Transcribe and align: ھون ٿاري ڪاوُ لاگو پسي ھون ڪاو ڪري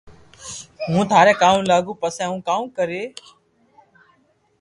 ھون 0.85 1.01
ٿاري 1.11 1.33
ڪاوُ 1.41 1.57
لاگو 1.71 1.93
پسي 2.01 2.23
ھون 2.29 2.39
ڪاو 2.47 2.61
ڪري 2.77 3.01